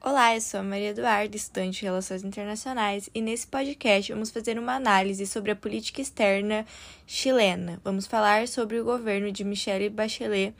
[0.00, 4.56] Olá, eu sou a Maria Eduarda, estudante de Relações Internacionais, e nesse podcast vamos fazer
[4.56, 6.64] uma análise sobre a política externa
[7.04, 7.80] chilena.
[7.82, 10.54] Vamos falar sobre o governo de Michelle Bachelet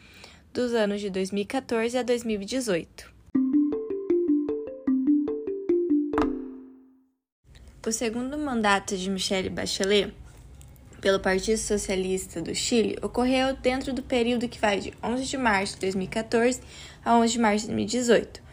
[0.53, 3.14] dos anos de 2014 a 2018.
[7.86, 10.12] O segundo mandato de Michelle Bachelet
[11.00, 15.75] pelo Partido Socialista do Chile ocorreu dentro do período que vai de 11 de março
[15.75, 16.61] de 2014
[17.05, 18.48] a 11 de março de 2018.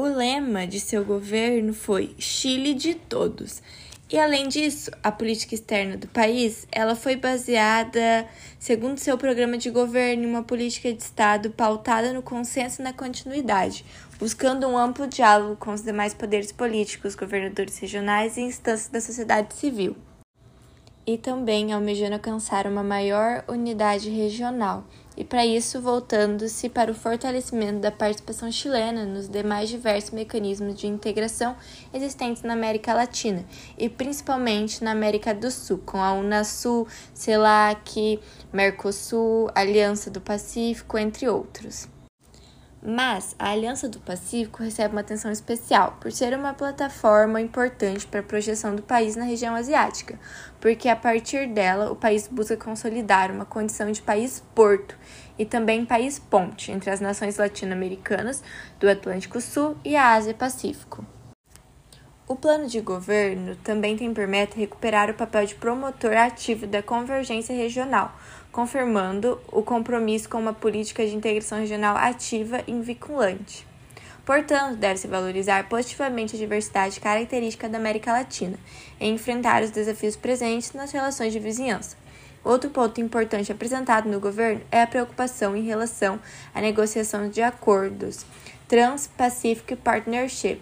[0.00, 3.62] O lema de seu governo foi Chile de todos.
[4.08, 8.26] E além disso, a política externa do país, ela foi baseada,
[8.58, 12.94] segundo seu programa de governo, em uma política de Estado pautada no consenso e na
[12.94, 13.84] continuidade,
[14.18, 19.52] buscando um amplo diálogo com os demais poderes políticos, governadores regionais e instâncias da sociedade
[19.52, 19.94] civil.
[21.06, 24.84] E também almejando alcançar uma maior unidade regional,
[25.16, 30.86] e para isso voltando-se para o fortalecimento da participação chilena nos demais diversos mecanismos de
[30.86, 31.56] integração
[31.92, 33.44] existentes na América Latina
[33.76, 38.18] e principalmente na América do Sul, com a Unasul, CELAC,
[38.52, 41.99] Mercosul, Aliança do Pacífico, entre outros.
[42.82, 48.20] Mas a Aliança do Pacífico recebe uma atenção especial por ser uma plataforma importante para
[48.20, 50.18] a projeção do país na região asiática,
[50.58, 54.96] porque a partir dela o país busca consolidar uma condição de país porto
[55.38, 58.42] e também país ponte entre as nações latino-americanas
[58.78, 61.04] do Atlântico Sul e a Ásia Pacífico.
[62.30, 66.80] O plano de governo também tem por meta recuperar o papel de promotor ativo da
[66.80, 68.16] convergência regional,
[68.52, 73.66] confirmando o compromisso com uma política de integração regional ativa e vinculante.
[74.24, 78.56] Portanto, deve-se valorizar positivamente a diversidade característica da América Latina
[79.00, 81.96] e enfrentar os desafios presentes nas relações de vizinhança.
[82.44, 86.20] Outro ponto importante apresentado no governo é a preocupação em relação
[86.54, 88.24] à negociação de acordos
[88.68, 90.60] Trans-Pacific Partnership,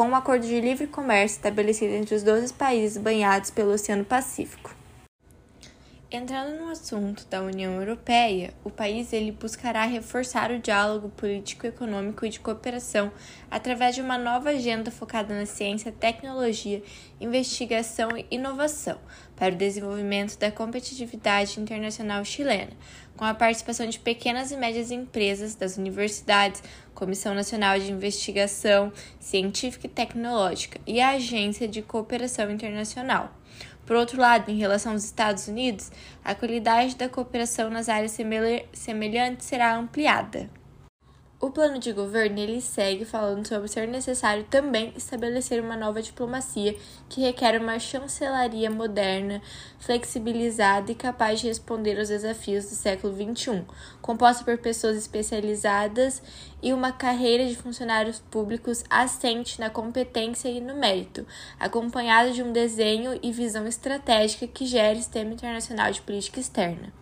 [0.00, 4.74] com um acordo de livre comércio estabelecido entre os 12 países banhados pelo Oceano Pacífico.
[6.12, 12.26] Entrando no assunto da União Europeia, o país ele buscará reforçar o diálogo político, econômico
[12.26, 13.12] e de cooperação
[13.48, 16.82] através de uma nova agenda focada na ciência, tecnologia,
[17.20, 18.98] investigação e inovação
[19.36, 22.72] para o desenvolvimento da competitividade internacional chilena,
[23.16, 26.60] com a participação de pequenas e médias empresas, das universidades,
[26.92, 33.32] Comissão Nacional de Investigação Científica e Tecnológica e a Agência de Cooperação Internacional.
[33.90, 35.90] Por outro lado, em relação aos Estados Unidos,
[36.24, 38.16] a qualidade da cooperação nas áreas
[38.72, 40.48] semelhantes será ampliada.
[41.42, 46.76] O plano de governo ele segue falando sobre ser necessário também estabelecer uma nova diplomacia
[47.08, 49.40] que requer uma chancelaria moderna,
[49.78, 53.64] flexibilizada e capaz de responder aos desafios do século XXI,
[54.02, 56.22] composta por pessoas especializadas
[56.62, 61.26] e uma carreira de funcionários públicos assente na competência e no mérito,
[61.58, 67.00] acompanhada de um desenho e visão estratégica que gere sistema internacional de política externa.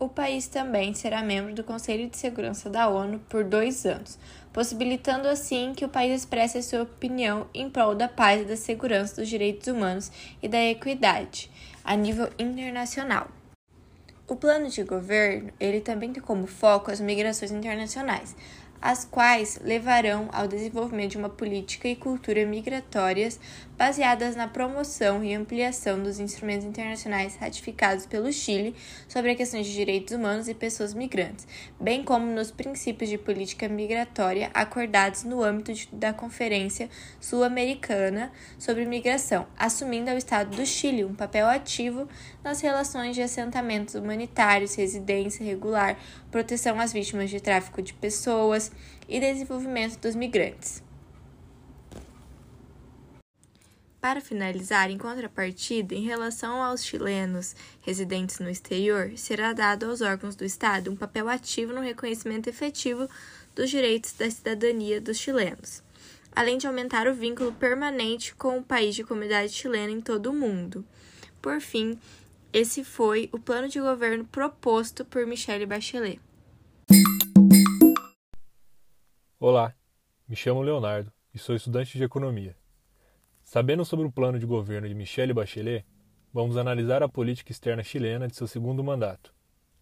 [0.00, 4.16] O país também será membro do Conselho de Segurança da ONU por dois anos,
[4.52, 9.28] possibilitando assim que o país expresse sua opinião em prol da paz da segurança dos
[9.28, 11.50] direitos humanos e da equidade
[11.82, 13.26] a nível internacional.
[14.28, 18.36] O plano de governo ele também tem como foco as migrações internacionais,
[18.80, 23.38] as quais levarão ao desenvolvimento de uma política e cultura migratórias
[23.78, 28.74] baseadas na promoção e ampliação dos instrumentos internacionais ratificados pelo Chile
[29.08, 31.46] sobre a questão de direitos humanos e pessoas migrantes,
[31.80, 36.90] bem como nos princípios de política migratória acordados no âmbito de, da Conferência
[37.20, 42.08] Sul-Americana sobre Migração, assumindo ao Estado do Chile um papel ativo
[42.42, 45.96] nas relações de assentamentos humanitários, residência regular,
[46.30, 48.70] proteção às vítimas de tráfico de pessoas
[49.08, 50.82] e desenvolvimento dos migrantes.
[54.00, 60.36] Para finalizar, em contrapartida, em relação aos chilenos residentes no exterior, será dado aos órgãos
[60.36, 63.08] do Estado um papel ativo no reconhecimento efetivo
[63.56, 65.82] dos direitos da cidadania dos chilenos,
[66.34, 70.34] além de aumentar o vínculo permanente com o país de comunidade chilena em todo o
[70.34, 70.84] mundo.
[71.42, 71.98] Por fim,
[72.52, 76.20] esse foi o plano de governo proposto por Michelle Bachelet.
[79.40, 79.72] Olá,
[80.26, 82.56] me chamo Leonardo e sou estudante de economia.
[83.40, 85.86] Sabendo sobre o plano de governo de Michelle Bachelet,
[86.34, 89.32] vamos analisar a política externa chilena de seu segundo mandato,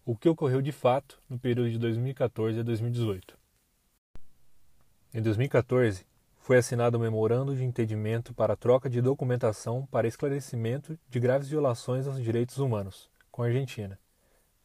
[0.05, 3.35] o que ocorreu de fato no período de 2014 a 2018.
[5.11, 6.05] Em 2014,
[6.37, 11.49] foi assinado um memorando de entendimento para a troca de documentação para esclarecimento de graves
[11.49, 13.97] violações aos direitos humanos com a Argentina,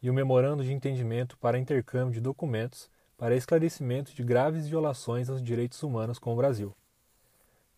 [0.02, 2.90] e o memorando de entendimento para intercâmbio de documentos
[3.22, 6.74] para esclarecimento de graves violações aos direitos humanos com o Brasil.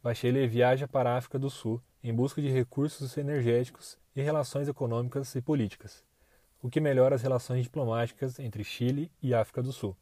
[0.03, 5.35] Bachelet viaja para a África do Sul em busca de recursos energéticos e relações econômicas
[5.35, 6.03] e políticas,
[6.63, 9.95] o que melhora as relações diplomáticas entre Chile e África do Sul.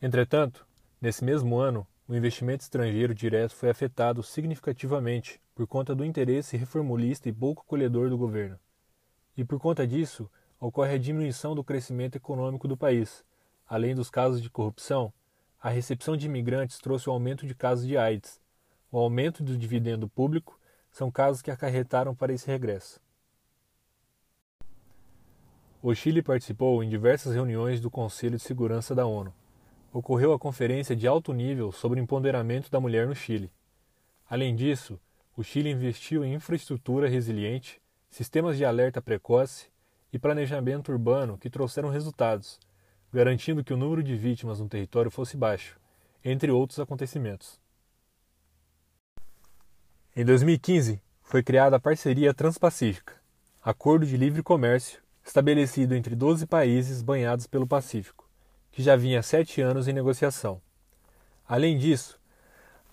[0.00, 0.64] Entretanto,
[1.00, 7.28] nesse mesmo ano, o investimento estrangeiro direto foi afetado significativamente por conta do interesse reformulista
[7.28, 8.60] e pouco acolhedor do governo.
[9.36, 13.24] E por conta disso, ocorre a diminuição do crescimento econômico do país.
[13.66, 15.10] Além dos casos de corrupção,
[15.62, 18.38] a recepção de imigrantes trouxe o aumento de casos de AIDS.
[18.92, 20.60] O aumento do dividendo público
[20.92, 23.00] são casos que acarretaram para esse regresso.
[25.82, 29.32] O Chile participou em diversas reuniões do Conselho de Segurança da ONU.
[29.92, 33.50] Ocorreu a conferência de alto nível sobre o empoderamento da mulher no Chile.
[34.28, 35.00] Além disso,
[35.34, 37.80] o Chile investiu em infraestrutura resiliente,
[38.10, 39.69] sistemas de alerta precoce
[40.12, 42.58] e planejamento urbano que trouxeram resultados
[43.12, 45.78] garantindo que o número de vítimas no território fosse baixo,
[46.24, 47.60] entre outros acontecimentos.
[50.14, 53.14] Em 2015, foi criada a Parceria Transpacífica,
[53.62, 58.28] acordo de livre comércio estabelecido entre 12 países banhados pelo Pacífico,
[58.72, 60.60] que já vinha sete anos em negociação.
[61.46, 62.18] Além disso,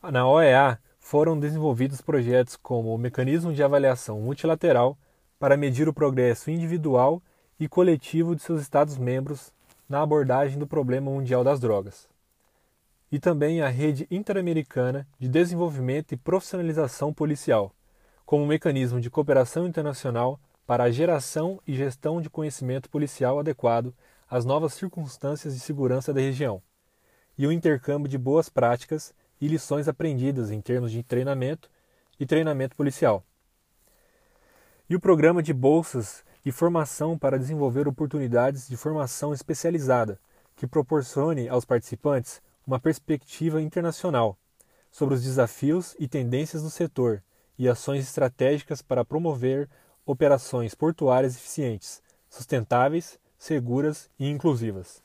[0.02, 4.98] na OEA foram desenvolvidos projetos como o Mecanismo de Avaliação Multilateral
[5.40, 7.22] para medir o progresso individual
[7.60, 9.52] e coletivo de seus Estados-membros
[9.88, 12.08] na abordagem do problema mundial das drogas.
[13.12, 17.72] E também a Rede Interamericana de Desenvolvimento e Profissionalização Policial,
[18.26, 23.94] como mecanismo de cooperação internacional para a geração e gestão de conhecimento policial adequado
[24.30, 26.62] às novas circunstâncias de segurança da região,
[27.38, 31.70] e o intercâmbio de boas práticas e lições aprendidas em termos de treinamento
[32.20, 33.24] e treinamento policial.
[34.90, 40.20] E o programa de bolsas e formação para desenvolver oportunidades de formação especializada
[40.56, 44.38] que proporcione aos participantes uma perspectiva internacional
[44.92, 47.22] sobre os desafios e tendências do setor
[47.58, 49.70] e ações estratégicas para promover
[50.06, 55.04] operações portuárias eficientes, sustentáveis, seguras e inclusivas.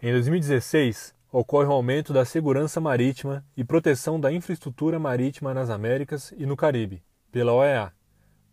[0.00, 5.68] Em 2016, ocorre o um aumento da segurança marítima e proteção da infraestrutura marítima nas
[5.68, 7.92] Américas e no Caribe, pela OEA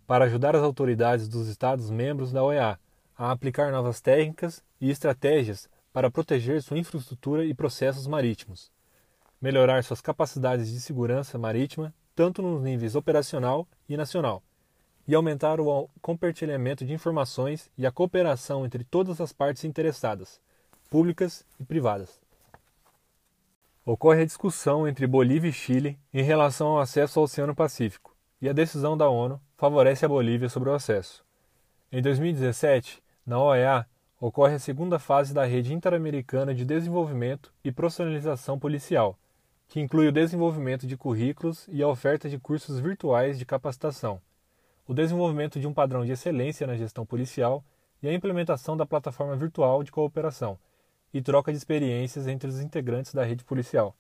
[0.06, 2.78] para ajudar as autoridades dos Estados-membros da OEA
[3.18, 8.70] a aplicar novas técnicas e estratégias para proteger sua infraestrutura e processos marítimos,
[9.42, 14.44] melhorar suas capacidades de segurança marítima tanto nos níveis operacional e nacional,
[15.08, 20.42] e aumentar o compartilhamento de informações e a cooperação entre todas as partes interessadas,
[20.90, 22.23] públicas e privadas.
[23.86, 28.48] Ocorre a discussão entre Bolívia e Chile em relação ao acesso ao Oceano Pacífico, e
[28.48, 31.22] a decisão da ONU favorece a Bolívia sobre o acesso.
[31.92, 33.86] Em 2017, na OEA,
[34.22, 39.20] ocorre a segunda fase da Rede Interamericana de Desenvolvimento e Profissionalização Policial,
[39.68, 44.22] que inclui o desenvolvimento de currículos e a oferta de cursos virtuais de capacitação,
[44.88, 47.62] o desenvolvimento de um padrão de excelência na gestão policial
[48.02, 50.58] e a implementação da plataforma virtual de cooperação
[51.14, 53.96] e troca de experiências entre os integrantes da rede policial.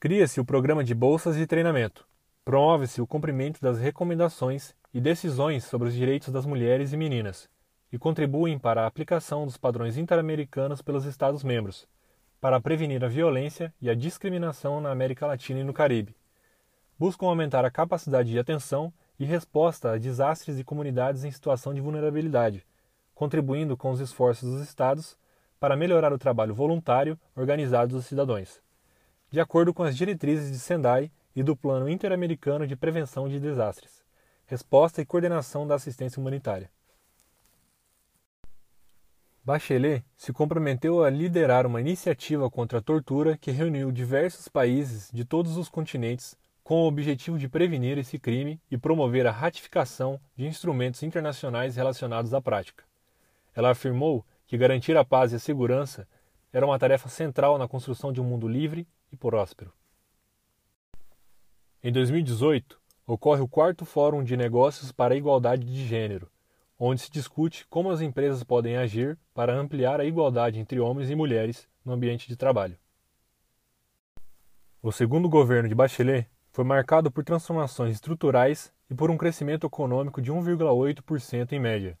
[0.00, 2.06] Cria-se o programa de bolsas de treinamento,
[2.44, 7.48] Promove-se o cumprimento das recomendações e decisões sobre os direitos das mulheres e meninas,
[7.92, 11.86] e contribuem para a aplicação dos padrões interamericanos pelos Estados-membros,
[12.40, 16.16] para prevenir a violência e a discriminação na América Latina e no Caribe.
[16.98, 21.80] Buscam aumentar a capacidade de atenção e resposta a desastres e comunidades em situação de
[21.80, 22.66] vulnerabilidade,
[23.14, 25.16] contribuindo com os esforços dos Estados
[25.62, 28.60] para melhorar o trabalho voluntário organizado dos cidadãos.
[29.30, 34.02] De acordo com as diretrizes de Sendai e do Plano Interamericano de Prevenção de Desastres,
[34.44, 36.68] Resposta e Coordenação da Assistência Humanitária.
[39.44, 45.24] Bachelet se comprometeu a liderar uma iniciativa contra a tortura que reuniu diversos países de
[45.24, 50.44] todos os continentes com o objetivo de prevenir esse crime e promover a ratificação de
[50.44, 52.82] instrumentos internacionais relacionados à prática.
[53.54, 56.06] Ela afirmou que garantir a paz e a segurança
[56.52, 59.72] era uma tarefa central na construção de um mundo livre e próspero.
[61.82, 66.30] Em 2018, ocorre o quarto Fórum de Negócios para a Igualdade de Gênero,
[66.78, 71.14] onde se discute como as empresas podem agir para ampliar a igualdade entre homens e
[71.14, 72.76] mulheres no ambiente de trabalho.
[74.82, 80.20] O segundo governo de Bachelet foi marcado por transformações estruturais e por um crescimento econômico
[80.20, 81.98] de 1,8% em média.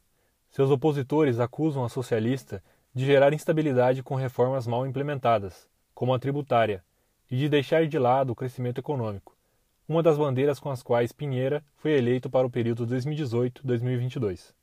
[0.52, 2.62] Seus opositores acusam a socialista
[2.94, 6.84] de gerar instabilidade com reformas mal implementadas, como a tributária,
[7.28, 9.32] e de deixar de lado o crescimento econômico
[9.88, 14.54] uma das bandeiras com as quais Pinheira foi eleito para o período 2018-2022.